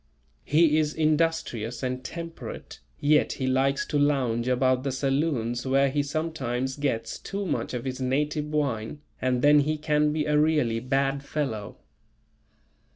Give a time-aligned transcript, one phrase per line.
[0.43, 6.01] He is industrious and temperate, yet he likes to lounge about the saloons where he
[6.01, 10.79] sometimes gets too much of his native wine and then he can be a really
[10.79, 11.77] bad fellow.